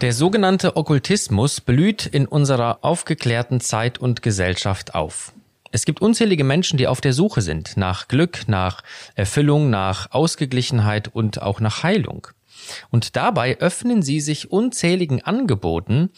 [0.00, 5.32] Der sogenannte Okkultismus blüht in unserer aufgeklärten Zeit und Gesellschaft auf.
[5.72, 8.84] Es gibt unzählige Menschen, die auf der Suche sind nach Glück, nach
[9.16, 12.28] Erfüllung, nach Ausgeglichenheit und auch nach Heilung.
[12.90, 16.10] Und dabei öffnen sie sich unzähligen Angeboten,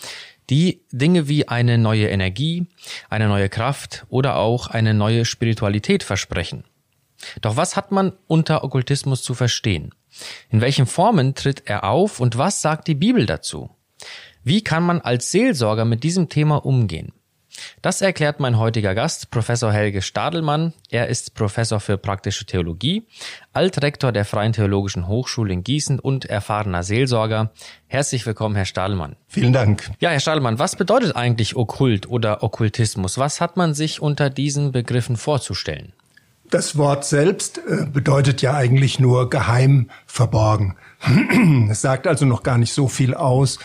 [0.50, 2.66] die Dinge wie eine neue Energie,
[3.08, 6.64] eine neue Kraft oder auch eine neue Spiritualität versprechen.
[7.40, 9.94] Doch was hat man unter Okkultismus zu verstehen?
[10.48, 13.70] In welchen Formen tritt er auf und was sagt die Bibel dazu?
[14.42, 17.12] Wie kann man als Seelsorger mit diesem Thema umgehen?
[17.82, 20.72] Das erklärt mein heutiger Gast, Professor Helge Stadelmann.
[20.90, 23.06] Er ist Professor für praktische Theologie,
[23.52, 27.50] Altrektor der Freien Theologischen Hochschule in Gießen und erfahrener Seelsorger.
[27.86, 29.16] Herzlich willkommen, Herr Stadelmann.
[29.28, 29.90] Vielen Dank.
[30.00, 33.18] Ja, Herr Stadelmann, was bedeutet eigentlich Okkult oder Okkultismus?
[33.18, 35.92] Was hat man sich unter diesen Begriffen vorzustellen?
[36.50, 40.76] Das Wort selbst äh, bedeutet ja eigentlich nur geheim verborgen.
[41.70, 43.60] Es sagt also noch gar nicht so viel aus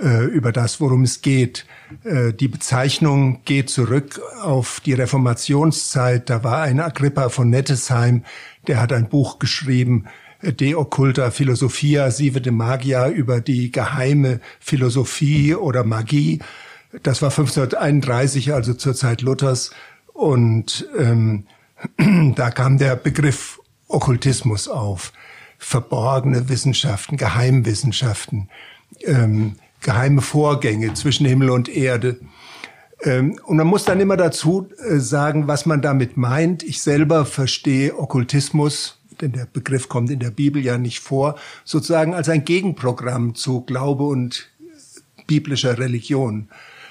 [0.00, 1.66] äh, über das, worum es geht.
[2.04, 6.30] Äh, die Bezeichnung geht zurück auf die Reformationszeit.
[6.30, 8.22] Da war ein Agrippa von Nettesheim,
[8.68, 10.06] der hat ein Buch geschrieben,
[10.40, 16.38] De Occulta Philosophia Sive de Magia über die geheime Philosophie oder Magie.
[17.02, 19.72] Das war 1531, also zur Zeit Luthers.
[20.12, 21.46] Und ähm,
[22.34, 25.12] da kam der Begriff Okkultismus auf.
[25.58, 28.48] Verborgene Wissenschaften, Geheimwissenschaften,
[29.02, 32.20] ähm, geheime Vorgänge zwischen Himmel und Erde.
[33.02, 36.62] Ähm, und man muss dann immer dazu äh, sagen, was man damit meint.
[36.62, 42.14] Ich selber verstehe Okkultismus, denn der Begriff kommt in der Bibel ja nicht vor, sozusagen
[42.14, 44.48] als ein Gegenprogramm zu Glaube und
[45.26, 46.48] biblischer Religion.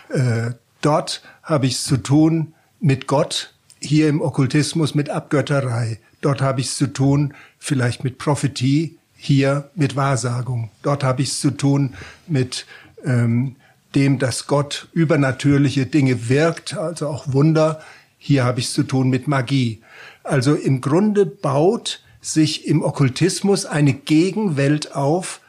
[0.10, 0.52] Äh,
[0.82, 6.00] dort habe ich es zu tun mit Gott, hier im Okkultismus mit Abgötterei.
[6.22, 10.70] Dort habe ich es zu tun vielleicht mit Prophetie, hier mit Wahrsagung.
[10.84, 11.96] Dort habe ich es zu tun
[12.28, 12.66] mit
[13.04, 13.56] ähm,
[13.96, 17.82] dem, dass Gott übernatürliche Dinge wirkt, also auch Wunder.
[18.18, 19.82] Hier habe ich es zu tun mit Magie.
[20.24, 25.42] Also im Grunde baut sich im Okkultismus eine Gegenwelt auf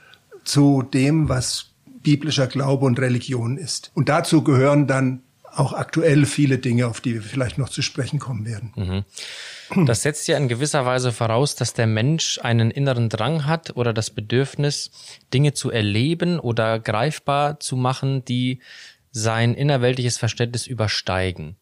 [0.44, 1.70] zu dem, was
[2.02, 3.90] biblischer Glaube und Religion ist.
[3.94, 5.22] Und dazu gehören dann
[5.54, 8.72] auch aktuell viele Dinge, auf die wir vielleicht noch zu sprechen kommen werden.
[8.76, 9.86] Mhm.
[9.86, 13.92] Das setzt ja in gewisser Weise voraus, dass der Mensch einen inneren Drang hat oder
[13.92, 14.90] das Bedürfnis,
[15.32, 18.60] Dinge zu erleben oder greifbar zu machen, die
[19.10, 21.56] sein innerweltliches Verständnis übersteigen.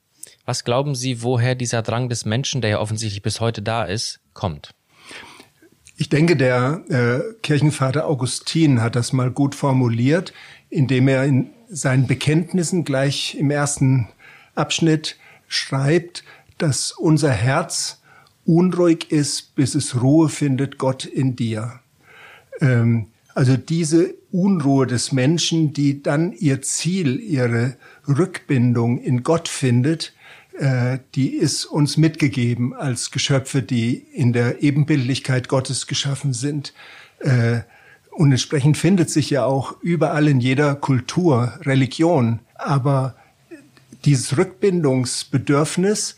[0.44, 4.20] Was glauben Sie, woher dieser Drang des Menschen, der ja offensichtlich bis heute da ist,
[4.32, 4.74] kommt?
[5.96, 10.32] Ich denke, der äh, Kirchenvater Augustin hat das mal gut formuliert,
[10.68, 14.08] indem er in seinen Bekenntnissen gleich im ersten
[14.54, 15.16] Abschnitt
[15.48, 16.24] schreibt,
[16.58, 18.00] dass unser Herz
[18.44, 21.80] unruhig ist, bis es Ruhe findet, Gott in dir.
[22.60, 27.76] Ähm, also diese Unruhe des Menschen, die dann ihr Ziel, ihre
[28.08, 30.14] Rückbindung in Gott findet,
[30.58, 36.72] äh, die ist uns mitgegeben als Geschöpfe, die in der Ebenbildlichkeit Gottes geschaffen sind.
[37.18, 37.60] Äh,
[38.16, 42.40] und entsprechend findet sich ja auch überall in jeder Kultur Religion.
[42.54, 43.14] Aber
[44.06, 46.16] dieses Rückbindungsbedürfnis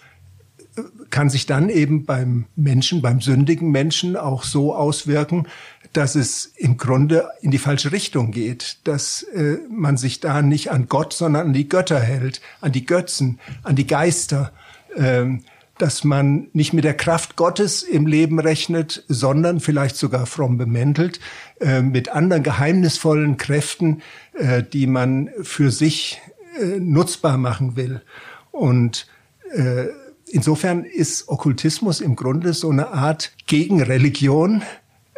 [1.10, 5.48] kann sich dann eben beim Menschen, beim sündigen Menschen auch so auswirken,
[5.92, 10.70] dass es im Grunde in die falsche Richtung geht, dass äh, man sich da nicht
[10.70, 14.53] an Gott, sondern an die Götter hält, an die Götzen, an die Geister.
[14.97, 15.42] Ähm,
[15.78, 21.21] dass man nicht mit der Kraft Gottes im Leben rechnet, sondern vielleicht sogar fromm bemäntelt,
[21.61, 24.03] äh, mit anderen geheimnisvollen Kräften,
[24.34, 26.21] äh, die man für sich
[26.61, 28.03] äh, nutzbar machen will.
[28.50, 29.06] Und
[29.55, 29.87] äh,
[30.27, 34.62] insofern ist Okkultismus im Grunde so eine Art Gegenreligion,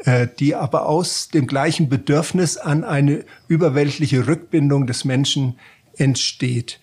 [0.05, 5.59] äh, die aber aus dem gleichen Bedürfnis an eine überweltliche Rückbindung des Menschen
[5.97, 6.81] entsteht.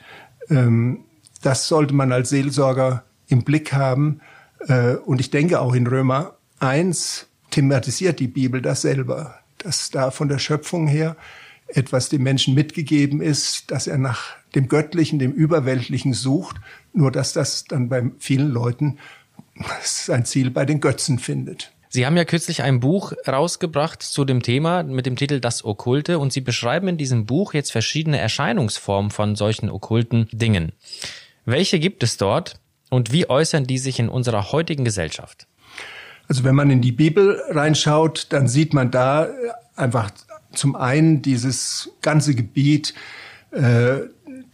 [0.50, 1.06] Ähm,
[1.42, 4.22] das sollte man als Seelsorger im Blick haben.
[4.68, 10.12] Äh, und ich denke auch in Römer 1 thematisiert die Bibel das selber, dass da
[10.12, 11.16] von der Schöpfung her
[11.68, 16.58] etwas dem Menschen mitgegeben ist, dass er nach dem Göttlichen, dem Überweltlichen sucht,
[16.94, 18.98] nur dass das dann bei vielen Leuten
[19.84, 21.74] sein Ziel bei den Götzen findet.
[21.90, 26.20] Sie haben ja kürzlich ein Buch rausgebracht zu dem Thema mit dem Titel Das Okkulte
[26.20, 30.74] und Sie beschreiben in diesem Buch jetzt verschiedene Erscheinungsformen von solchen okkulten Dingen.
[31.46, 35.48] Welche gibt es dort und wie äußern die sich in unserer heutigen Gesellschaft?
[36.28, 39.30] Also wenn man in die Bibel reinschaut, dann sieht man da
[39.76, 40.12] einfach
[40.54, 42.94] zum einen dieses ganze Gebiet
[43.52, 44.00] äh,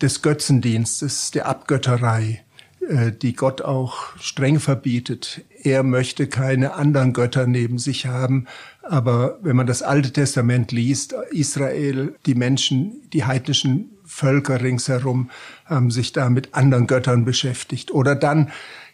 [0.02, 2.44] des Götzendienstes, der Abgötterei,
[2.88, 5.42] äh, die Gott auch streng verbietet.
[5.62, 8.48] Er möchte keine anderen Götter neben sich haben
[8.84, 15.32] Aber wenn man das Alte Testament liest, Israel, die Menschen, die heidnischen Völker ringsherum
[15.66, 17.90] haben sich da mit anderen Göttern beschäftigt.
[17.92, 18.50] Oder dann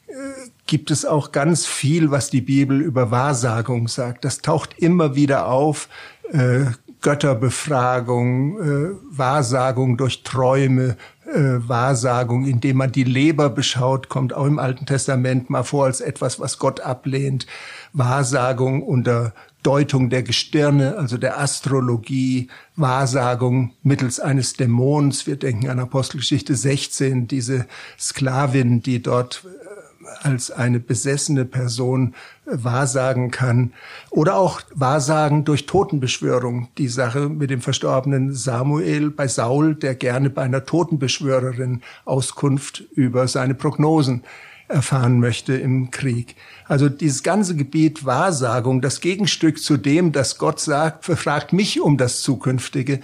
[0.08, 0.14] äh,
[0.66, 4.24] gibt es auch ganz viel, was die Bibel über Wahrsagung sagt.
[4.24, 5.90] Das taucht immer wieder auf.
[6.32, 6.68] Äh,
[7.02, 10.98] Götterbefragung, äh, Wahrsagung durch Träume,
[11.32, 16.40] Wahrsagung, indem man die Leber beschaut, kommt auch im Alten Testament mal vor als etwas,
[16.40, 17.46] was Gott ablehnt.
[17.94, 19.34] Wahrsagung unter
[19.64, 25.28] Deutung der Gestirne, also der Astrologie, Wahrsagung mittels eines Dämons.
[25.28, 27.66] Wir denken an Apostelgeschichte 16, diese
[27.98, 29.44] Sklavin, die dort
[30.22, 32.14] als eine besessene Person
[32.46, 33.74] äh, wahrsagen kann.
[34.10, 36.70] Oder auch Wahrsagen durch Totenbeschwörung.
[36.78, 43.28] Die Sache mit dem verstorbenen Samuel bei Saul, der gerne bei einer Totenbeschwörerin Auskunft über
[43.28, 44.24] seine Prognosen
[44.70, 46.36] erfahren möchte im Krieg.
[46.66, 51.98] Also dieses ganze Gebiet Wahrsagung, das Gegenstück zu dem, dass Gott sagt, fragt mich um
[51.98, 53.02] das Zukünftige,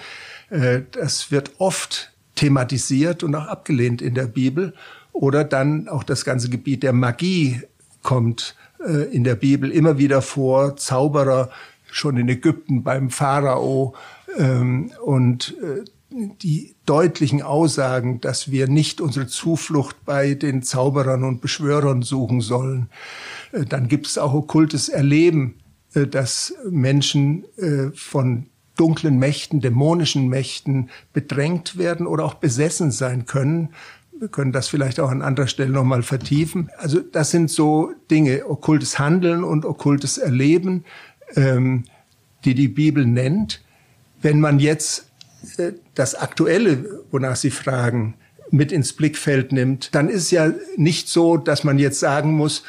[0.50, 4.74] äh, das wird oft thematisiert und auch abgelehnt in der Bibel.
[5.12, 7.62] Oder dann auch das ganze Gebiet der Magie
[8.04, 10.78] kommt äh, in der Bibel immer wieder vor.
[10.78, 11.50] Zauberer
[11.90, 13.96] schon in Ägypten beim Pharao
[14.38, 21.42] ähm, und äh, die deutlichen Aussagen, dass wir nicht unsere Zuflucht bei den Zauberern und
[21.42, 22.90] Beschwörern suchen sollen.
[23.52, 25.56] Äh, dann gibt es auch okkultes Erleben,
[25.94, 28.48] äh, dass Menschen äh, von
[28.78, 33.69] dunklen Mächten, dämonischen Mächten bedrängt werden oder auch besessen sein können
[34.19, 36.69] wir können das vielleicht auch an anderer Stelle nochmal vertiefen.
[36.78, 40.86] Also das sind so Dinge, okkultes Handeln und okkultes Erleben,
[41.36, 41.84] ähm,
[42.46, 43.62] die die Bibel nennt.
[44.22, 45.12] Wenn man jetzt
[45.94, 48.16] das Aktuelle, wonach Sie fragen,
[48.52, 52.64] mit ins Blickfeld nimmt, dann ist ja nicht so, dass man jetzt sagen muss,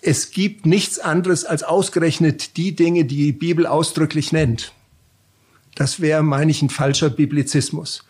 [0.00, 4.72] es gibt nichts anderes als ausgerechnet die Dinge, die die Bibel ausdrücklich nennt.
[5.76, 8.04] Das wäre, meine ich, ein falscher Biblizismus.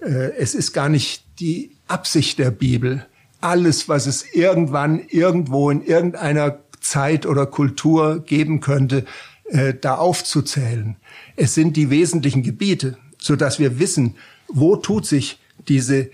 [0.00, 3.06] Äh, es ist gar nicht die Absicht der Bibel,
[3.40, 9.06] alles, was es irgendwann, irgendwo in irgendeiner Zeit oder Kultur geben könnte,
[9.44, 10.96] äh, da aufzuzählen.
[11.36, 14.16] Es sind die wesentlichen Gebiete, so dass wir wissen,
[14.48, 15.38] wo tut sich
[15.68, 16.10] diese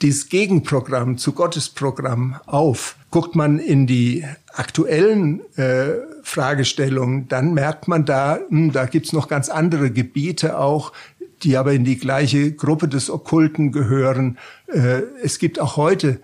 [0.00, 2.96] dieses Gegenprogramm zu Gottes Programm auf.
[3.10, 4.24] Guckt man in die
[4.54, 10.58] aktuellen äh, Fragestellungen, dann merkt man da, mh, hm, da gibt's noch ganz andere Gebiete
[10.58, 10.92] auch,
[11.42, 14.38] die aber in die gleiche Gruppe des Okkulten gehören.
[14.68, 16.20] Äh, es gibt auch heute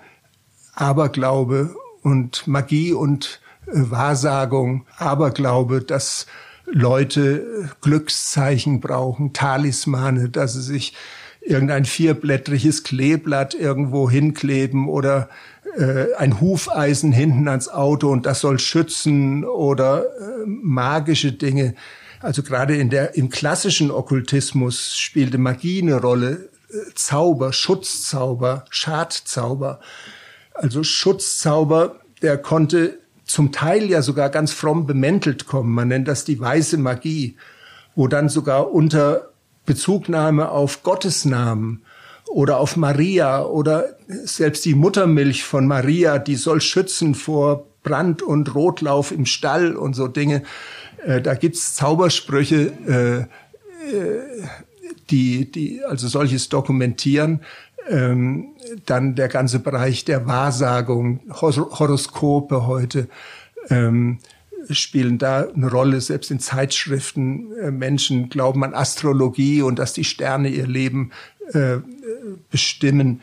[0.75, 6.26] Aberglaube und Magie und äh, Wahrsagung, Aberglaube, dass
[6.70, 10.94] Leute Glückszeichen brauchen, Talismane, dass sie sich
[11.41, 15.29] irgendein vierblättriges Kleeblatt irgendwo hinkleben oder
[15.76, 21.75] äh, ein Hufeisen hinten ans Auto und das soll schützen oder äh, magische Dinge.
[22.20, 26.50] Also gerade in der, im klassischen Okkultismus spielte Magie eine Rolle.
[26.70, 29.81] Äh, Zauber, Schutzzauber, Schadzauber.
[30.55, 35.72] Also Schutzzauber, der konnte zum Teil ja sogar ganz fromm bemäntelt kommen.
[35.72, 37.36] Man nennt das die weiße Magie,
[37.94, 39.30] wo dann sogar unter
[39.66, 41.82] Bezugnahme auf Gottesnamen
[42.26, 48.54] oder auf Maria oder selbst die Muttermilch von Maria, die soll schützen vor Brand und
[48.54, 50.42] Rotlauf im Stall und so Dinge.
[51.05, 54.20] Äh, da gibt's Zaubersprüche, äh, äh,
[55.10, 57.40] die, die also solches dokumentieren.
[57.88, 58.48] Ähm,
[58.84, 63.08] dann der ganze Bereich der Wahrsagung, Hor Horoskope heute
[63.70, 64.18] ähm,
[64.70, 66.00] spielen da eine Rolle.
[66.00, 71.12] Selbst in Zeitschriften äh, Menschen glauben an Astrologie und dass die Sterne ihr Leben
[71.52, 71.78] äh,
[72.50, 73.22] bestimmen.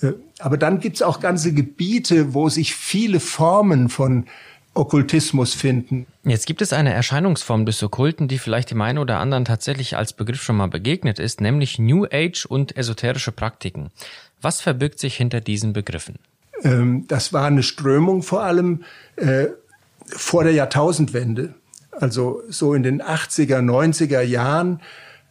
[0.00, 4.26] Äh, aber dann gibt's auch ganze Gebiete, wo sich viele Formen von
[4.74, 6.06] Okkultismus finden.
[6.24, 10.12] Jetzt gibt es eine Erscheinungsform des Okkulten, die vielleicht dem einen oder anderen tatsächlich als
[10.12, 13.90] Begriff schon mal begegnet ist, nämlich New Age und esoterische Praktiken.
[14.42, 16.16] Was verbirgt sich hinter diesen Begriffen?
[16.62, 18.84] Ähm, das war eine Strömung vor allem
[19.16, 19.46] äh,
[20.06, 21.54] vor der Jahrtausendwende,
[21.92, 24.80] also so in den 80er, 90er Jahren,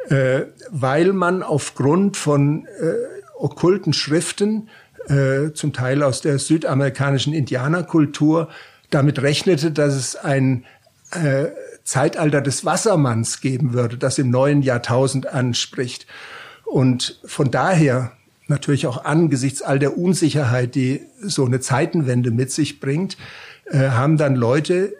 [0.09, 2.93] äh, weil man aufgrund von äh,
[3.37, 4.69] okkulten Schriften,
[5.07, 8.49] äh, zum Teil aus der südamerikanischen Indianerkultur,
[8.93, 10.65] damit rechnete, dass es ein
[11.11, 11.47] äh,
[11.83, 16.07] Zeitalter des Wassermanns geben würde, das im neuen Jahrtausend anspricht.
[16.65, 18.13] Und von daher
[18.47, 23.17] natürlich auch angesichts all der Unsicherheit, die so eine Zeitenwende mit sich bringt,
[23.65, 24.93] äh, haben dann Leute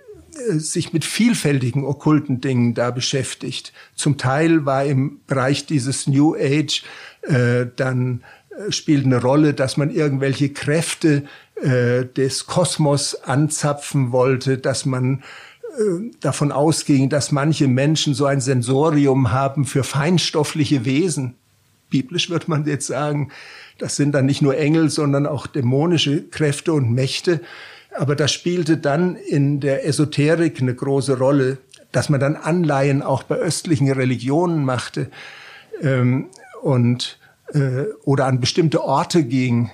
[0.49, 3.73] äh, sich mit vielfältigen okkulten Dingen da beschäftigt.
[3.95, 6.83] Zum Teil war im Bereich dieses New Age
[7.23, 8.23] äh, dann
[8.69, 11.23] spielt eine Rolle, dass man irgendwelche Kräfte
[11.55, 15.23] äh, des Kosmos anzapfen wollte, dass man
[15.77, 21.35] äh, davon ausging, dass manche Menschen so ein Sensorium haben für feinstoffliche Wesen.
[21.89, 23.31] Biblisch wird man jetzt sagen,
[23.77, 27.41] das sind dann nicht nur Engel, sondern auch dämonische Kräfte und Mächte.
[27.95, 31.57] Aber das spielte dann in der Esoterik eine große Rolle,
[31.91, 35.09] dass man dann Anleihen auch bei östlichen Religionen machte
[35.81, 36.29] ähm,
[36.61, 37.19] und
[37.53, 39.71] äh, oder an bestimmte Orte ging.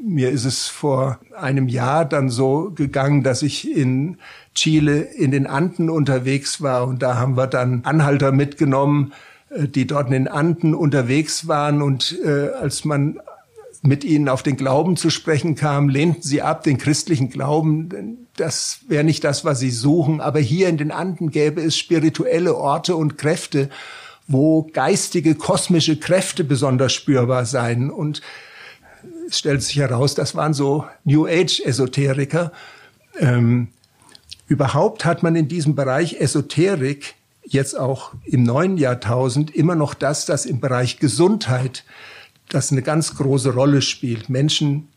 [0.00, 4.18] Mir ist es vor einem Jahr dann so gegangen, dass ich in
[4.54, 9.12] Chile in den Anden unterwegs war und da haben wir dann Anhalter mitgenommen,
[9.50, 13.20] äh, die dort in den Anden unterwegs waren und äh, als man
[13.82, 18.26] mit ihnen auf den Glauben zu sprechen kam, lehnten sie ab, den christlichen Glauben.
[18.36, 20.20] Das wäre nicht das, was sie suchen.
[20.20, 23.70] Aber hier in den Anden gäbe es spirituelle Orte und Kräfte,
[24.28, 27.90] wo geistige, kosmische Kräfte besonders spürbar seien.
[27.90, 28.22] Und
[29.28, 32.52] es stellt sich heraus, das waren so New Age-Esoteriker.
[33.18, 33.68] Ähm,
[34.46, 37.14] überhaupt hat man in diesem Bereich Esoterik
[37.44, 41.84] jetzt auch im neuen Jahrtausend immer noch das, das im Bereich Gesundheit
[42.48, 44.28] das eine ganz große Rolle spielt.
[44.28, 44.88] Menschen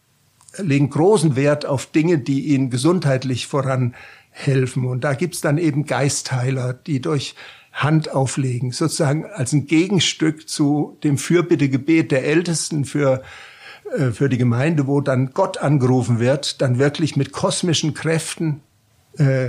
[0.57, 4.85] legen großen Wert auf Dinge, die ihnen gesundheitlich voranhelfen.
[4.85, 7.35] Und da gibt's dann eben Geistheiler, die durch
[7.83, 13.21] Hand auflegen, sozusagen als ein Gegenstück zu dem Fürbittegebet der Ältesten für,
[13.97, 18.61] äh, für die Gemeinde, wo dann Gott angerufen wird, dann wirklich mit kosmischen Kräften
[19.17, 19.47] äh,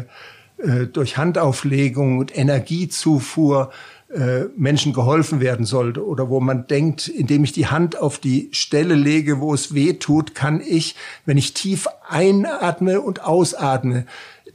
[0.59, 3.71] äh, durch Handauflegung und Energiezufuhr
[4.13, 8.49] äh, Menschen geholfen werden sollte oder wo man denkt, indem ich die Hand auf die
[8.53, 10.97] Stelle lege, wo es weh tut, kann ich,
[11.27, 14.07] wenn ich tief einatme und ausatme,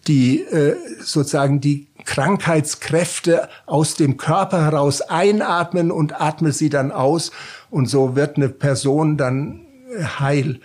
[0.07, 7.31] die äh, sozusagen die Krankheitskräfte aus dem Körper heraus einatmen und atme sie dann aus
[7.69, 9.61] und so wird eine Person dann
[10.19, 10.59] heil.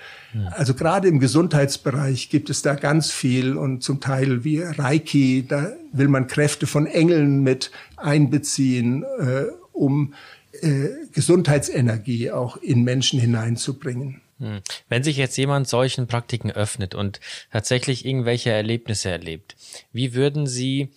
[0.52, 5.73] Also gerade im Gesundheitsbereich gibt es da ganz viel und zum Teil wie Reiki, da
[5.92, 10.14] will man Kräfte von Engeln mit einbeziehen, äh, um
[10.61, 14.20] äh, Gesundheitsenergie auch in Menschen hineinzubringen.
[14.40, 14.62] Hm.
[14.88, 17.20] Wenn sich jetzt jemand solchen Praktiken öffnet und
[17.52, 19.54] tatsächlich irgendwelche Erlebnisse erlebt,
[19.92, 20.88] wie würden Sie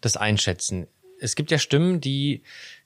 [0.00, 0.88] das einschätzen?
[1.20, 2.42] Es gibt ja Stimmen, die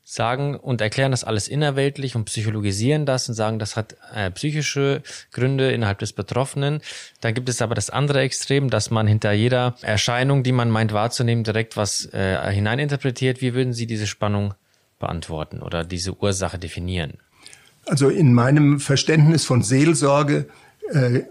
[0.07, 5.03] sagen und erklären das alles innerweltlich und psychologisieren das und sagen, das hat äh, psychische
[5.33, 6.83] Gründe innerhalb des Betroffenen.
[7.23, 10.93] Dann gibt es aber das andere Extrem, dass man hinter jeder Erscheinung, die man meint
[10.93, 13.41] wahrzunehmen, direkt was äh, hineininterpretiert.
[13.41, 14.53] Wie würden Sie diese Spannung
[14.99, 17.17] beantworten oder diese Ursache definieren?
[17.87, 20.47] Also in meinem Verständnis von Seelsorge
[20.91, 21.23] äh,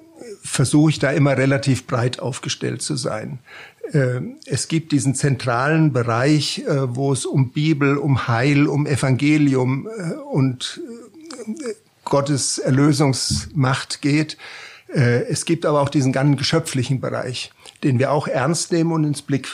[0.41, 3.39] versuche ich da immer relativ breit aufgestellt zu sein.
[3.91, 9.87] Äh, es gibt diesen zentralen Bereich, äh, wo es um Bibel, um Heil, um Evangelium
[9.87, 10.81] äh, und
[12.05, 14.37] Gottes Erlösungsmacht geht.
[14.87, 17.51] Es gibt aber auch diesen ganzen geschöpflichen Bereich,
[17.83, 19.47] den wir auch ernst nehmen und ins Blick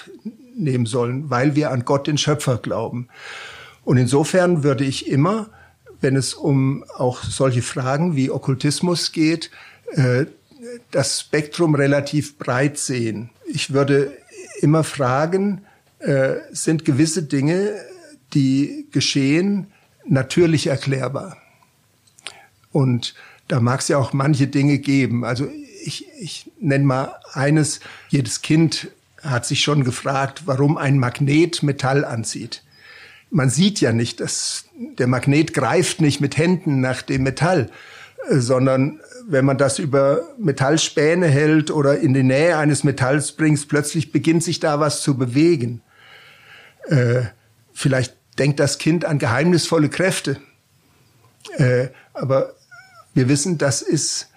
[0.56, 3.08] nehmen sollen, weil wir an Gott den Schöpfer glauben.
[3.86, 5.50] Und insofern würde ich immer,
[6.02, 9.52] wenn es um auch solche Fragen wie Okkultismus geht,
[10.92, 13.30] das Spektrum relativ breit sehen.
[13.46, 14.16] Ich würde
[14.62, 15.62] immer fragen,
[16.00, 17.74] äh, sind gewisse Dinge,
[18.34, 19.68] die geschehen,
[20.06, 21.38] natürlich erklärbar?
[22.72, 23.16] Und
[23.48, 25.26] da mag es ja auch manche Dinge geben.
[25.26, 25.50] Also
[25.84, 27.80] ich, ich nenne mal eines,
[28.10, 28.92] jedes Kind
[29.22, 32.64] hat sich schon gefragt, warum ein Magnet Metall anzieht.
[33.32, 34.66] Man sieht ja nicht, dass
[34.98, 37.70] der Magnet greift nicht mit Händen nach dem Metall,
[38.30, 43.68] äh, sondern wenn man das über Metallspäne hält oder in die Nähe eines Metalls bringt,
[43.68, 45.82] plötzlich beginnt sich da was zu bewegen.
[46.88, 47.22] Äh,
[47.74, 50.38] vielleicht denkt das Kind an geheimnisvolle Kräfte.
[51.58, 52.54] Äh, aber
[53.14, 54.30] wir wissen, das ist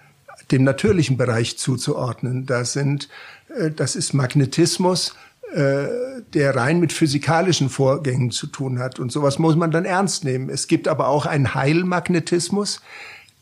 [0.51, 2.45] dem natürlichen Bereich zuzuordnen.
[2.45, 3.09] Das sind,
[3.57, 8.99] äh, das ist Magnetismus, äh, der rein mit physikalischen Vorgängen zu tun hat.
[8.99, 10.49] Und sowas muss man dann ernst nehmen.
[10.49, 12.81] Es gibt aber auch einen Heilmagnetismus,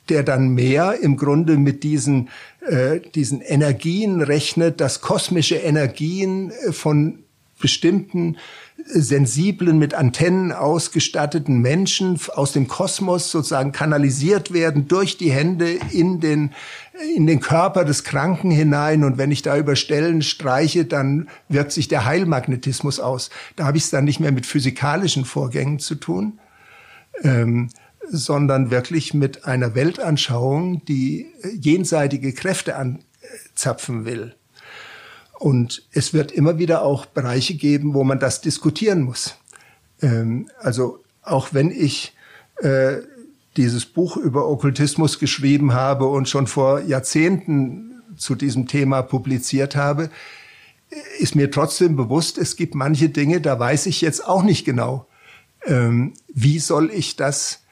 [0.10, 2.30] der dann mehr im Grunde mit diesen,
[2.68, 7.21] äh, diesen Energien rechnet, dass kosmische Energien äh, von
[7.62, 15.32] bestimmten äh, sensiblen, mit Antennen ausgestatteten Menschen aus dem Kosmos sozusagen kanalisiert werden durch die
[15.32, 16.52] Hände in den,
[17.16, 19.04] in den Körper des Kranken hinein.
[19.04, 23.30] Und wenn ich da über Stellen streiche, dann wirkt sich der Heilmagnetismus aus.
[23.56, 26.40] Da habe ich es dann nicht mehr mit physikalischen Vorgängen zu tun.
[27.24, 27.70] Ähm,
[28.12, 34.36] sondern wirklich mit einer Weltanschauung, die jenseitige Kräfte anzapfen will.
[35.42, 39.38] Und es wird immer wieder auch Bereiche geben, wo man das diskutieren muss.
[40.00, 42.14] Ähm, also auch wenn ich
[42.58, 42.98] äh,
[43.58, 50.12] dieses Buch über Okkultismus geschrieben habe und schon vor Jahrzehnten zu diesem Thema publiziert habe,
[51.18, 55.08] ist mir trotzdem bewusst, es gibt manche Dinge, da weiß ich jetzt auch nicht genau,
[55.66, 57.64] ähm, wie soll ich das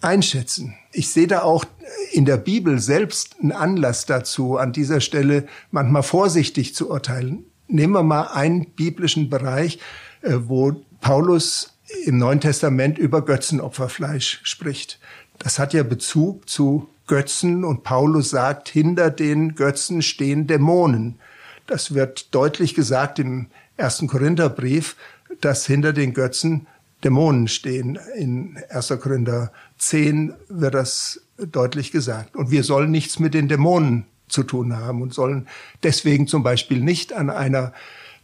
[0.00, 0.76] einschätzen.
[0.92, 1.64] Ich sehe da auch
[2.12, 7.44] in der Bibel selbst einen Anlass dazu, an dieser Stelle manchmal vorsichtig zu urteilen.
[7.66, 9.78] Nehmen wir mal einen biblischen Bereich,
[10.20, 14.98] äh, wo Paulus im Neuen Testament über Götzenopferfleisch spricht.
[15.38, 21.18] Das hat ja Bezug zu Götzen und Paulus sagt, hinter den Götzen stehen Dämonen.
[21.66, 23.46] Das wird deutlich gesagt im
[23.76, 24.96] ersten Korintherbrief,
[25.40, 26.66] dass hinter den Götzen
[27.02, 27.98] Dämonen stehen.
[28.16, 28.94] In 1.
[29.00, 32.36] Korinther 10 wird das deutlich gesagt.
[32.36, 35.48] Und wir sollen nichts mit den Dämonen zu tun haben und sollen
[35.82, 37.72] deswegen zum Beispiel nicht an einer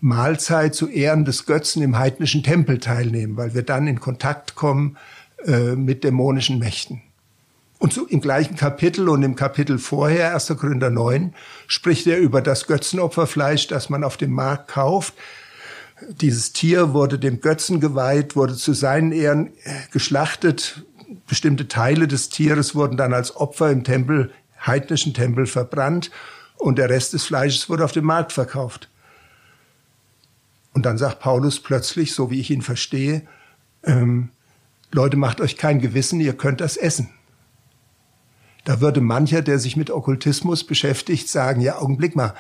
[0.00, 4.96] Mahlzeit zu Ehren des Götzen im heidnischen Tempel teilnehmen, weil wir dann in Kontakt kommen
[5.44, 7.02] äh, mit dämonischen Mächten.
[7.78, 10.48] Und so im gleichen Kapitel und im Kapitel vorher, 1.
[10.58, 11.32] Korinther 9,
[11.68, 15.14] spricht er über das Götzenopferfleisch, das man auf dem Markt kauft.
[16.20, 20.84] Dieses Tier wurde dem Götzen geweiht, wurde zu seinen Ehren äh, geschlachtet.
[21.26, 26.10] Bestimmte Teile des Tieres wurden dann als Opfer im Tempel, heidnischen Tempel verbrannt
[26.56, 28.88] und der Rest des Fleisches wurde auf dem Markt verkauft.
[30.74, 33.22] Und dann sagt Paulus plötzlich, so wie ich ihn verstehe,
[33.84, 34.30] ähm,
[34.90, 37.10] Leute, macht euch kein Gewissen, ihr könnt das essen.
[38.64, 42.34] Da würde mancher, der sich mit Okkultismus beschäftigt, sagen, ja, Augenblick mal,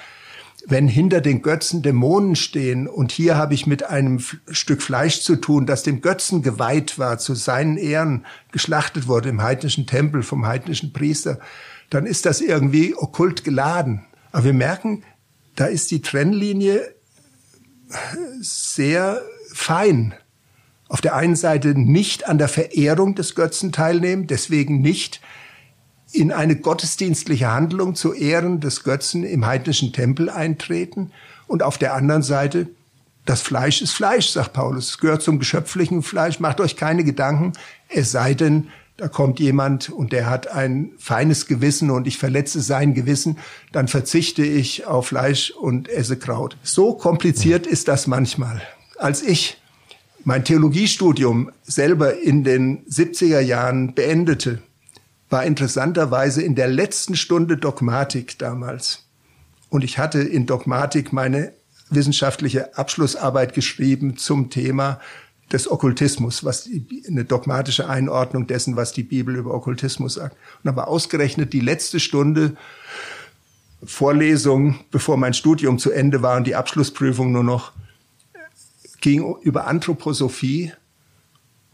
[0.66, 5.36] wenn hinter den Götzen Dämonen stehen und hier habe ich mit einem Stück Fleisch zu
[5.36, 10.46] tun, das dem Götzen geweiht war, zu seinen Ehren geschlachtet wurde im heidnischen Tempel vom
[10.46, 11.38] heidnischen Priester,
[11.90, 14.04] dann ist das irgendwie okkult geladen.
[14.32, 15.04] Aber wir merken,
[15.54, 16.94] da ist die Trennlinie
[18.40, 19.22] sehr
[19.52, 20.14] fein.
[20.88, 25.20] Auf der einen Seite nicht an der Verehrung des Götzen teilnehmen, deswegen nicht
[26.12, 31.12] in eine gottesdienstliche Handlung zu Ehren des Götzen im heidnischen Tempel eintreten
[31.46, 32.68] und auf der anderen Seite
[33.28, 34.90] das Fleisch ist Fleisch, sagt Paulus.
[34.90, 36.40] Es gehört zum geschöpflichen Fleisch.
[36.40, 37.52] Macht euch keine Gedanken,
[37.90, 42.60] es sei denn, da kommt jemand und der hat ein feines Gewissen und ich verletze
[42.62, 43.38] sein Gewissen,
[43.70, 46.56] dann verzichte ich auf Fleisch und esse Kraut.
[46.62, 48.62] So kompliziert ist das manchmal.
[48.96, 49.60] Als ich
[50.24, 54.62] mein Theologiestudium selber in den 70er Jahren beendete,
[55.30, 59.04] war interessanterweise in der letzten Stunde Dogmatik damals.
[59.68, 61.52] Und ich hatte in Dogmatik meine
[61.90, 65.00] wissenschaftliche Abschlussarbeit geschrieben zum Thema
[65.52, 70.36] des Okkultismus, was die, eine dogmatische Einordnung dessen, was die Bibel über Okkultismus sagt.
[70.62, 72.56] Und aber ausgerechnet die letzte Stunde
[73.84, 77.72] Vorlesung, bevor mein Studium zu Ende war und die Abschlussprüfung nur noch,
[79.00, 80.72] ging über Anthroposophie.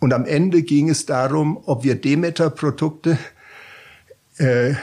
[0.01, 3.19] Und am Ende ging es darum, ob wir Demeter-Produkte
[4.39, 4.75] äh,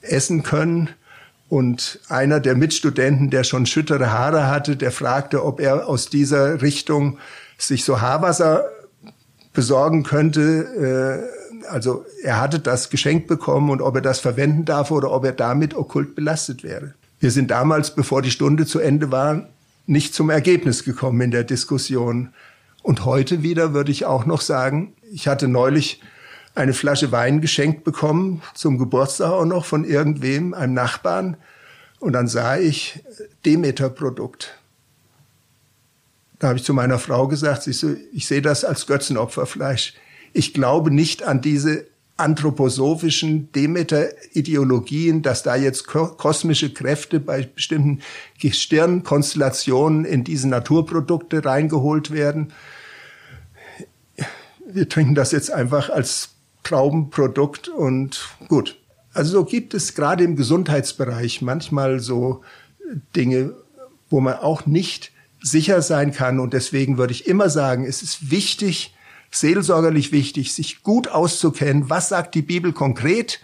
[0.00, 0.90] essen können.
[1.48, 6.62] Und einer der Mitstudenten, der schon schüttere Haare hatte, der fragte, ob er aus dieser
[6.62, 7.18] Richtung
[7.58, 8.64] sich so Haarwasser
[9.52, 11.28] besorgen könnte.
[11.62, 15.24] Äh, also er hatte das geschenkt bekommen und ob er das verwenden darf oder ob
[15.24, 16.94] er damit okkult belastet wäre.
[17.20, 19.46] Wir sind damals, bevor die Stunde zu Ende war,
[19.86, 22.30] nicht zum Ergebnis gekommen in der Diskussion.
[22.82, 26.00] Und heute wieder würde ich auch noch sagen, ich hatte neulich
[26.54, 31.36] eine Flasche Wein geschenkt bekommen, zum Geburtstag auch noch von irgendwem, einem Nachbarn.
[31.98, 33.00] Und dann sah ich
[33.46, 34.58] Demeter-Produkt.
[36.38, 39.94] Da habe ich zu meiner Frau gesagt, ich, so, ich sehe das als Götzenopferfleisch.
[40.32, 41.86] Ich glaube nicht an diese
[42.16, 48.00] anthroposophischen Demeter-Ideologien, dass da jetzt kosmische Kräfte bei bestimmten
[48.40, 52.52] Gestirnkonstellationen in diese Naturprodukte reingeholt werden.
[54.66, 56.31] Wir trinken das jetzt einfach als
[56.62, 58.78] Traubenprodukt und gut.
[59.14, 62.42] Also so gibt es gerade im Gesundheitsbereich manchmal so
[63.14, 63.54] Dinge,
[64.10, 66.38] wo man auch nicht sicher sein kann.
[66.40, 68.94] Und deswegen würde ich immer sagen, es ist wichtig,
[69.30, 73.40] seelsorgerlich wichtig, sich gut auszukennen, was sagt die Bibel konkret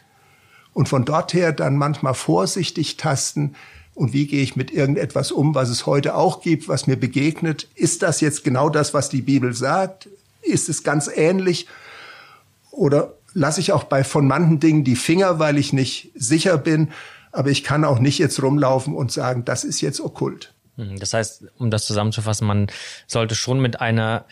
[0.75, 3.55] und von dort her dann manchmal vorsichtig tasten.
[3.95, 7.69] Und wie gehe ich mit irgendetwas um, was es heute auch gibt, was mir begegnet?
[7.75, 10.09] Ist das jetzt genau das, was die Bibel sagt?
[10.43, 11.67] Ist es ganz ähnlich?
[12.79, 16.89] Oder lasse ich auch bei von manchen Dingen die Finger, weil ich nicht sicher bin?
[17.33, 20.55] Aber ich kann auch nicht jetzt rumlaufen und sagen, das ist jetzt okkult.
[20.77, 22.69] Hm, das heißt, um das zusammenzufassen, man
[23.07, 24.25] sollte schon mit einer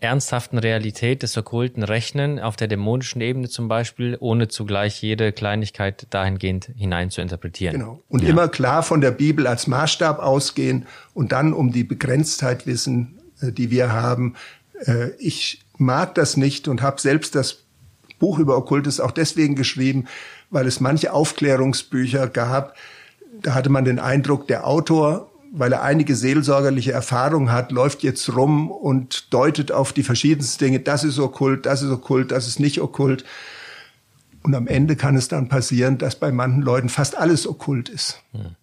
[0.00, 6.08] ernsthaften Realität des Okkulten rechnen, auf der dämonischen Ebene zum Beispiel, ohne zugleich jede Kleinigkeit
[6.10, 7.74] dahingehend hinein zu interpretieren.
[7.74, 8.02] Genau.
[8.08, 8.30] Und ja.
[8.30, 13.52] immer klar von der Bibel als Maßstab ausgehen und dann um die Begrenztheit wissen, äh,
[13.52, 14.34] die wir haben.
[14.84, 17.62] Äh, ich mag das nicht und habe selbst das
[18.22, 20.06] Buch über Okkultes auch deswegen geschrieben,
[20.50, 22.76] weil es manche Aufklärungsbücher gab.
[23.42, 28.34] Da hatte man den Eindruck, der Autor weil er einige seelsorgerliche Erfahrungen hat, läuft jetzt
[28.34, 32.58] rum und deutet auf die verschiedensten Dinge, das ist okkult, das ist okkult, das ist
[32.58, 33.24] nicht okkult.
[34.42, 38.22] Und am Ende kann es dann passieren, dass bei manchen Leuten fast alles okkult ist.
[38.32, 38.56] Hm.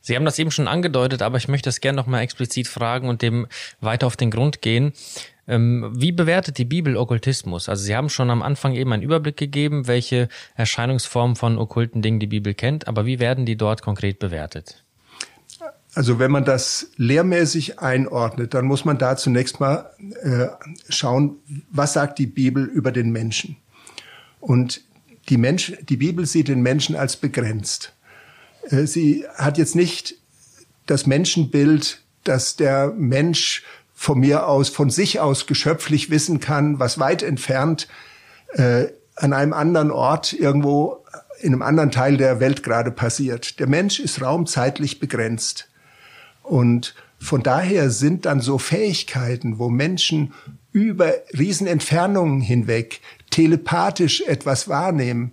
[0.00, 3.22] Sie haben das eben schon angedeutet, aber ich möchte es gerne nochmal explizit fragen und
[3.22, 3.46] dem
[3.80, 4.92] weiter auf den Grund gehen.
[5.46, 7.68] Ähm, wie bewertet die Bibel Okkultismus?
[7.68, 12.20] Also Sie haben schon am Anfang eben einen Überblick gegeben, welche Erscheinungsformen von okkulten Dingen
[12.20, 14.84] die Bibel kennt, aber wie werden die dort konkret bewertet?
[15.94, 19.90] Also wenn man das lehrmäßig einordnet, dann muss man da zunächst mal
[20.22, 20.46] äh,
[20.88, 21.38] schauen,
[21.70, 23.56] was sagt die Bibel über den Menschen?
[24.38, 24.82] Und
[25.28, 27.92] die, Mensch, die Bibel sieht den Menschen als begrenzt.
[28.68, 30.16] Äh, sie hat jetzt nicht
[30.86, 33.62] das Menschenbild, dass der Mensch
[33.94, 37.86] von mir aus, von sich aus geschöpflich wissen kann, was weit entfernt
[38.54, 41.04] äh, an einem anderen Ort irgendwo
[41.40, 43.60] in einem anderen Teil der Welt gerade passiert.
[43.60, 45.68] Der Mensch ist raumzeitlich begrenzt.
[46.42, 50.32] Und von daher sind dann so Fähigkeiten, wo Menschen
[50.72, 55.32] über Riesenentfernungen hinweg telepathisch etwas wahrnehmen,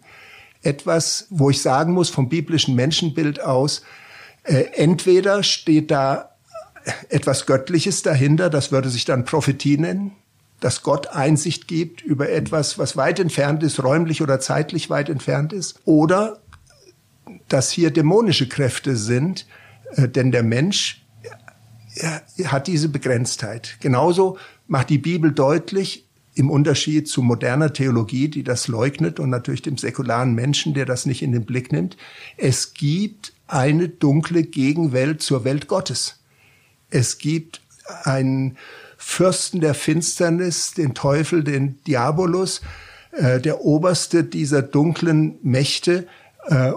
[0.61, 3.83] etwas, wo ich sagen muss, vom biblischen Menschenbild aus,
[4.43, 6.31] äh, entweder steht da
[7.09, 10.11] etwas Göttliches dahinter, das würde sich dann Prophetie nennen,
[10.59, 15.53] dass Gott Einsicht gibt über etwas, was weit entfernt ist, räumlich oder zeitlich weit entfernt
[15.53, 16.39] ist, oder
[17.49, 19.45] dass hier dämonische Kräfte sind,
[19.95, 21.03] äh, denn der Mensch
[22.45, 23.77] hat diese Begrenztheit.
[23.79, 26.06] Genauso macht die Bibel deutlich,
[26.37, 31.07] im Unterschied zu moderner Theologie, die das leugnet und natürlich dem säkularen Menschen, der das
[31.07, 31.97] nicht in den Blick nimmt,
[32.37, 36.19] es gibt eine dunkle Gegenwelt zur Welt Gottes.
[36.89, 37.61] Es gibt
[38.03, 38.57] einen
[38.97, 42.61] Fürsten der Finsternis, den Teufel, den Diabolus,
[43.13, 46.07] äh, der oberste dieser dunklen Mächte,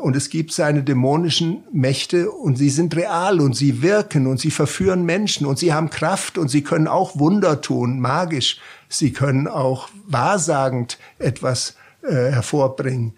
[0.02, 4.50] und es gibt seine dämonischen Mächte und sie sind real und sie wirken und sie
[4.50, 8.58] verführen Menschen und sie haben Kraft und sie können auch Wunder tun, magisch.
[8.88, 13.12] Sie können auch wahrsagend etwas äh, hervorbringen.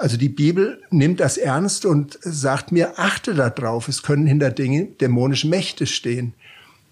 [0.00, 4.96] Also die Bibel nimmt das ernst und sagt mir, achte darauf, es können hinter Dingen
[4.98, 6.32] dämonische Mächte stehen.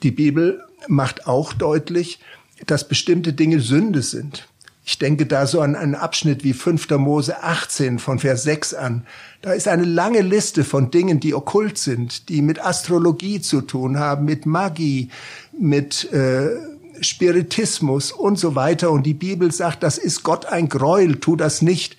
[0.02, 2.20] Die Bibel macht auch deutlich,
[2.66, 4.46] dass bestimmte Dinge Sünde sind.
[4.88, 6.88] Ich denke da so an einen Abschnitt wie 5.
[6.92, 9.04] Mose 18 von Vers 6 an.
[9.42, 13.98] Da ist eine lange Liste von Dingen, die okkult sind, die mit Astrologie zu tun
[13.98, 15.10] haben, mit Magie,
[15.52, 16.56] mit äh,
[17.02, 18.90] Spiritismus und so weiter.
[18.90, 21.98] Und die Bibel sagt, das ist Gott ein Gräuel, tu das nicht.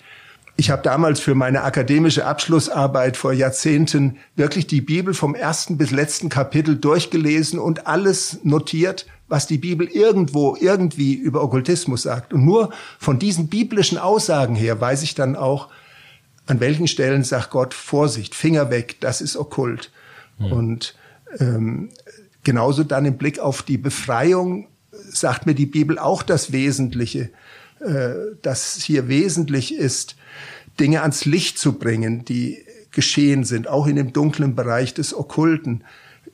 [0.56, 5.92] Ich habe damals für meine akademische Abschlussarbeit vor Jahrzehnten wirklich die Bibel vom ersten bis
[5.92, 12.34] letzten Kapitel durchgelesen und alles notiert, was die Bibel irgendwo irgendwie über Okkultismus sagt.
[12.34, 15.68] Und nur von diesen biblischen Aussagen her weiß ich dann auch,
[16.46, 19.92] an welchen Stellen sagt Gott, Vorsicht, Finger weg, das ist okkult.
[20.38, 20.52] Mhm.
[20.52, 20.94] Und
[21.38, 21.90] ähm,
[22.42, 27.30] genauso dann im Blick auf die Befreiung sagt mir die Bibel auch das Wesentliche,
[27.78, 28.10] äh,
[28.42, 30.16] dass hier wesentlich ist,
[30.80, 32.58] Dinge ans Licht zu bringen, die
[32.90, 35.84] geschehen sind, auch in dem dunklen Bereich des Okkulten,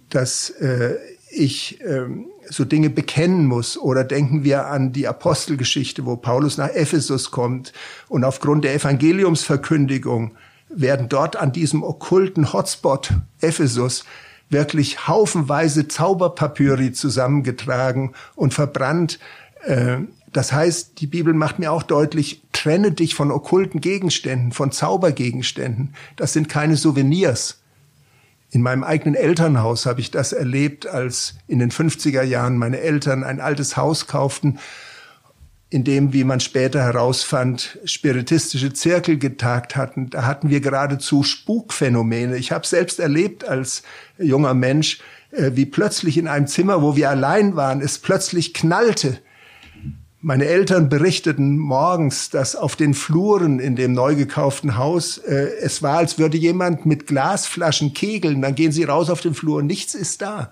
[0.09, 0.97] dass äh,
[1.37, 3.77] ich ähm, so Dinge bekennen muss.
[3.77, 7.73] Oder denken wir an die Apostelgeschichte, wo Paulus nach Ephesus kommt
[8.09, 10.33] und aufgrund der Evangeliumsverkündigung
[10.69, 14.05] werden dort an diesem okkulten Hotspot Ephesus
[14.49, 19.19] wirklich haufenweise Zauberpapyri zusammengetragen und verbrannt.
[19.65, 19.99] Äh,
[20.33, 25.95] das heißt, die Bibel macht mir auch deutlich, trenne dich von okkulten Gegenständen, von Zaubergegenständen.
[26.17, 27.61] Das sind keine Souvenirs.
[28.51, 33.25] In meinem eigenen Elternhaus habe ich das erlebt, als in den 50er Jahren meine Eltern
[33.25, 34.59] ein altes Haus kauften,
[35.69, 40.11] in dem, wie man später herausfand, spiritistische Zirkel getagt hatten.
[40.11, 42.37] Da hatten wir geradezu Spukphänomene.
[42.37, 43.83] Ich habe selbst erlebt als
[44.17, 45.01] junger Mensch,
[45.33, 49.19] äh, wie plötzlich in einem Zimmer, wo wir allein waren, es plötzlich knallte
[50.27, 55.85] meine Eltern berichteten morgens, dass auf den Fluren in dem neu gekauften Haus äh, es
[55.85, 58.43] war, als würde jemand mit Glasflaschen kegeln.
[58.43, 60.51] Dann gehen sie raus auf den Flur, nichts ist da.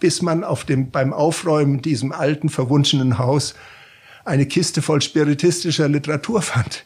[0.00, 3.54] Bis man auf dem, beim Aufräumen diesem alten, verwunschenen Haus
[4.26, 6.84] eine Kiste voll spiritistischer Literatur fand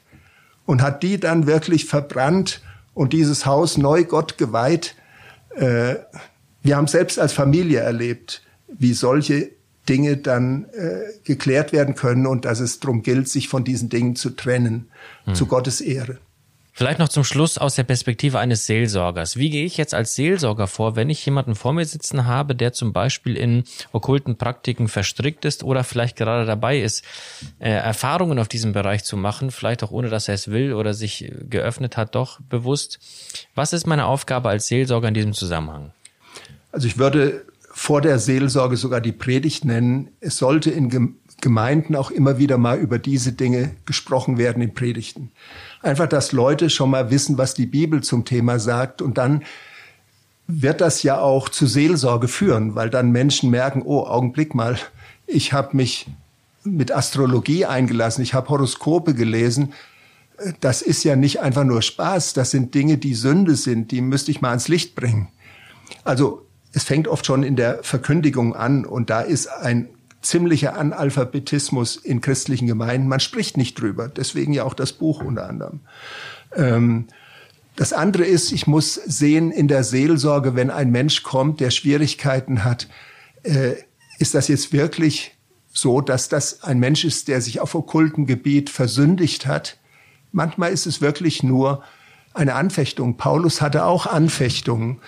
[0.65, 2.63] und hat die dann wirklich verbrannt
[2.95, 4.95] und dieses Haus neu Gott geweiht.
[5.57, 5.97] Äh,
[6.63, 9.51] wir haben selbst als Familie erlebt, wie solche
[9.89, 14.17] Dinge dann äh, geklärt werden können und dass es darum gilt, sich von diesen Dingen
[14.17, 14.89] zu trennen,
[15.25, 15.35] hm.
[15.35, 16.19] zu Gottes Ehre.
[16.75, 19.37] Vielleicht noch zum Schluss aus der Perspektive eines Seelsorgers.
[19.37, 22.73] Wie gehe ich jetzt als Seelsorger vor, wenn ich jemanden vor mir sitzen habe, der
[22.73, 27.05] zum Beispiel in okkulten Praktiken verstrickt ist oder vielleicht gerade dabei ist,
[27.59, 30.95] äh, Erfahrungen auf diesem Bereich zu machen, vielleicht auch ohne, dass er es will oder
[30.95, 33.01] sich geöffnet hat, doch bewusst.
[33.55, 35.93] Was ist meine Aufgabe als Seelsorger in diesem Zusammenhang?
[36.71, 37.45] Also ich würde
[37.83, 40.11] vor der Seelsorge sogar die Predigt nennen.
[40.21, 45.33] Es sollte in Gemeinden auch immer wieder mal über diese Dinge gesprochen werden in Predigten.
[45.83, 49.43] Einfach, dass Leute schon mal wissen, was die Bibel zum Thema sagt und dann
[50.47, 54.79] wird das ja auch zu Seelsorge führen, weil dann Menschen merken, oh, Augenblick mal,
[55.27, 56.07] ich habe mich
[56.63, 59.73] mit Astrologie eingelassen, ich habe Horoskope gelesen.
[60.61, 64.31] Das ist ja nicht einfach nur Spaß, das sind Dinge, die Sünde sind, die müsste
[64.31, 65.31] ich mal ans Licht bringen.
[66.05, 69.89] Also es fängt oft schon in der Verkündigung an und da ist ein
[70.23, 73.09] ziemlicher Analphabetismus in christlichen Gemeinden.
[73.09, 74.09] Man spricht nicht drüber.
[74.09, 75.81] Deswegen ja auch das Buch unter anderem.
[76.55, 77.07] Ähm,
[77.77, 82.65] das andere ist, ich muss sehen in der Seelsorge, wenn ein Mensch kommt, der Schwierigkeiten
[82.65, 82.89] hat,
[83.43, 83.75] äh,
[84.19, 85.37] ist das jetzt wirklich
[85.73, 89.79] so, dass das ein Mensch ist, der sich auf okkultem Gebiet versündigt hat?
[90.31, 91.83] Manchmal ist es wirklich nur
[92.35, 93.17] eine Anfechtung.
[93.17, 95.01] Paulus hatte auch Anfechtungen.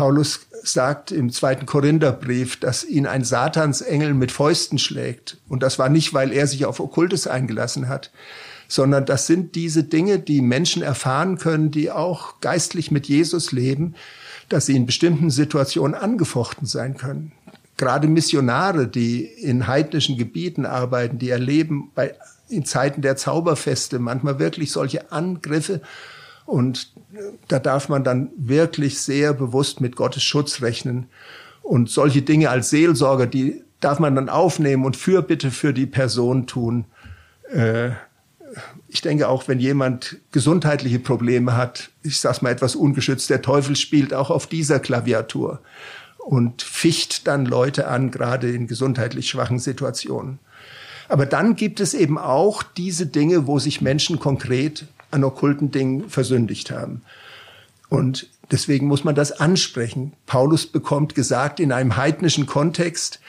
[0.00, 5.36] Paulus sagt im zweiten Korintherbrief, dass ihn ein Satansengel mit Fäusten schlägt.
[5.46, 8.10] Und das war nicht, weil er sich auf Okkultes eingelassen hat,
[8.66, 13.94] sondern das sind diese Dinge, die Menschen erfahren können, die auch geistlich mit Jesus leben,
[14.48, 17.32] dass sie in bestimmten Situationen angefochten sein können.
[17.76, 22.14] Gerade Missionare, die in heidnischen Gebieten arbeiten, die erleben bei,
[22.48, 25.82] in Zeiten der Zauberfeste manchmal wirklich solche Angriffe
[26.46, 26.90] und
[27.48, 31.06] da darf man dann wirklich sehr bewusst mit Gottes Schutz rechnen.
[31.62, 36.46] Und solche Dinge als Seelsorger, die darf man dann aufnehmen und Fürbitte für die Person
[36.46, 36.84] tun.
[37.52, 37.90] Äh,
[38.88, 43.76] ich denke auch, wenn jemand gesundheitliche Probleme hat, ich sag's mal etwas ungeschützt, der Teufel
[43.76, 45.60] spielt auch auf dieser Klaviatur
[46.18, 50.38] und ficht dann Leute an, gerade in gesundheitlich schwachen Situationen.
[51.08, 56.08] Aber dann gibt es eben auch diese Dinge, wo sich Menschen konkret an okkulten Dingen
[56.08, 57.02] versündigt haben.
[57.88, 60.12] Und deswegen muss man das ansprechen.
[60.26, 63.20] Paulus bekommt gesagt in einem heidnischen Kontext,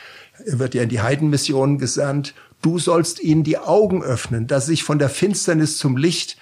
[0.45, 4.73] er wird ja in die Heidenmissionen gesandt, du sollst ihnen die Augen öffnen, dass sie
[4.73, 6.37] sich von der Finsternis zum Licht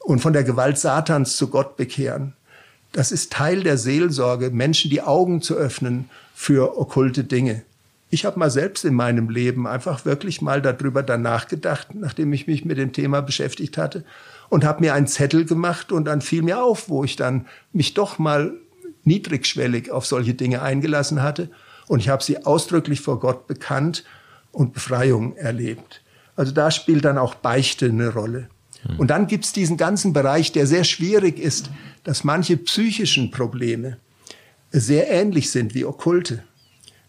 [0.00, 2.34] und von der Gewalt Satans zu Gott bekehren.
[2.92, 7.62] Das ist Teil der Seelsorge, Menschen die Augen zu öffnen für okkulte Dinge.
[8.10, 12.46] Ich habe mal selbst in meinem Leben einfach wirklich mal darüber danach gedacht, nachdem ich
[12.46, 14.04] mich mit dem Thema beschäftigt hatte
[14.52, 17.94] und habe mir einen Zettel gemacht und dann fiel mir auf, wo ich dann mich
[17.94, 18.52] doch mal
[19.02, 21.48] niedrigschwellig auf solche Dinge eingelassen hatte
[21.86, 24.04] und ich habe sie ausdrücklich vor Gott bekannt
[24.50, 26.02] und Befreiung erlebt.
[26.36, 28.50] Also da spielt dann auch Beichte eine Rolle.
[28.82, 28.98] Hm.
[28.98, 31.70] Und dann gibt's diesen ganzen Bereich, der sehr schwierig ist,
[32.04, 33.96] dass manche psychischen Probleme
[34.70, 36.44] sehr ähnlich sind wie okkulte.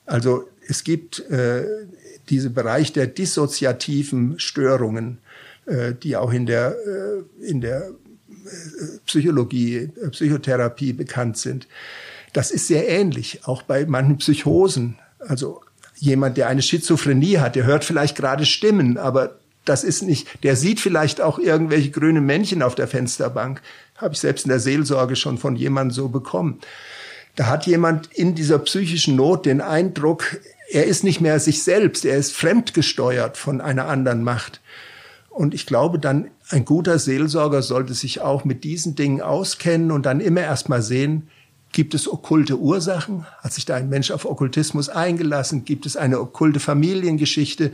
[0.06, 1.65] Also es gibt äh,
[2.29, 5.17] diesen Bereich der dissoziativen Störungen,
[6.02, 11.67] die auch in der, äh, in der äh, Psychologie, Psychotherapie bekannt sind.
[12.34, 14.97] Das ist sehr ähnlich, auch bei manchen Psychosen.
[15.19, 15.62] Also
[15.95, 20.56] jemand, der eine Schizophrenie hat, der hört vielleicht gerade Stimmen, aber das ist nicht, der
[20.56, 23.62] sieht vielleicht auch irgendwelche grünen Männchen auf der Fensterbank.
[23.95, 26.60] Habe ich selbst in der Seelsorge schon von jemandem so bekommen.
[27.36, 30.38] Da hat jemand in dieser psychischen Not den Eindruck,
[30.69, 34.60] er ist nicht mehr sich selbst, er ist fremdgesteuert von einer anderen Macht.
[35.33, 40.05] Und ich glaube dann, ein guter Seelsorger sollte sich auch mit diesen Dingen auskennen und
[40.05, 41.27] dann immer erst mal sehen,
[41.71, 43.25] gibt es okkulte Ursachen?
[43.39, 45.65] Hat sich da ein Mensch auf Okkultismus eingelassen?
[45.65, 47.71] Gibt es eine okkulte Familiengeschichte?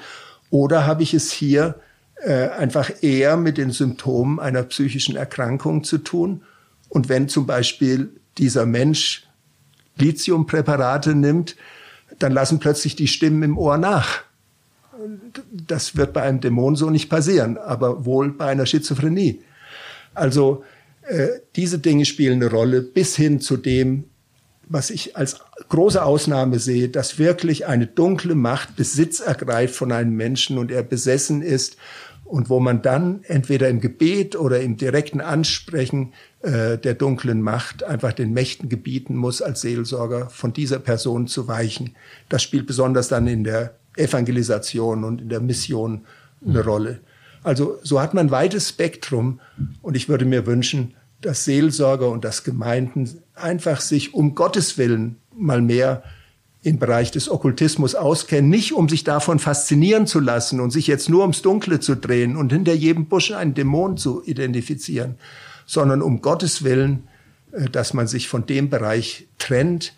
[0.49, 1.75] Oder habe ich es hier
[2.23, 6.43] äh, einfach eher mit den Symptomen einer psychischen Erkrankung zu tun?
[6.87, 9.27] Und wenn zum Beispiel dieser Mensch
[9.97, 11.57] Lithiumpräparate nimmt,
[12.19, 14.23] dann lassen plötzlich die Stimmen im Ohr nach
[15.51, 19.41] das wird bei einem Dämon so nicht passieren, aber wohl bei einer Schizophrenie.
[20.13, 20.63] Also
[21.03, 24.05] äh, diese Dinge spielen eine Rolle bis hin zu dem,
[24.69, 30.15] was ich als große Ausnahme sehe, dass wirklich eine dunkle Macht Besitz ergreift von einem
[30.15, 31.77] Menschen und er besessen ist
[32.23, 37.83] und wo man dann entweder im Gebet oder im direkten Ansprechen äh, der dunklen Macht
[37.83, 41.95] einfach den Mächten gebieten muss, als Seelsorger von dieser Person zu weichen.
[42.29, 46.05] Das spielt besonders dann in der Evangelisation und in der Mission
[46.45, 46.99] eine Rolle.
[47.43, 49.39] Also so hat man ein weites Spektrum
[49.81, 55.17] und ich würde mir wünschen, dass Seelsorger und dass Gemeinden einfach sich um Gottes Willen
[55.35, 56.03] mal mehr
[56.61, 61.09] im Bereich des Okkultismus auskennen, nicht um sich davon faszinieren zu lassen und sich jetzt
[61.09, 65.15] nur ums Dunkle zu drehen und hinter jedem Busch einen Dämon zu identifizieren,
[65.65, 67.07] sondern um Gottes Willen,
[67.53, 69.93] äh, dass man sich von dem Bereich trennt,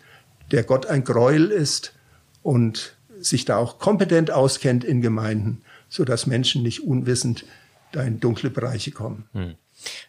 [0.52, 1.94] der Gott ein Gräuel ist
[2.42, 7.44] und sich da auch kompetent auskennt in Gemeinden, so dass Menschen nicht unwissend
[7.92, 9.28] da in dunkle Bereiche kommen.
[9.32, 9.54] Hm.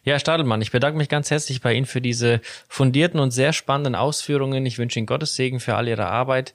[0.04, 3.54] Ja, Herr Stadelmann, ich bedanke mich ganz herzlich bei Ihnen für diese fundierten und sehr
[3.54, 4.65] spannenden Ausführungen.
[4.65, 6.54] Ich wünsche Ihnen Gottes Segen für all Ihre Arbeit.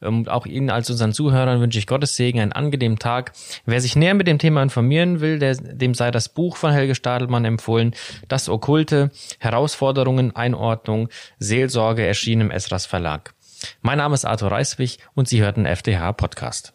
[0.00, 3.32] Und ähm, auch Ihnen als unseren Zuhörern wünsche ich Gottes Segen, einen angenehmen Tag.
[3.64, 6.94] Wer sich näher mit dem Thema informieren will, der, dem sei das Buch von Helge
[6.94, 7.94] Stadelmann empfohlen.
[8.28, 13.34] Das Okkulte, Herausforderungen, Einordnung, Seelsorge erschienen im Esras Verlag.
[13.80, 16.74] Mein Name ist Arthur Reiswig und Sie hörten FDH Podcast.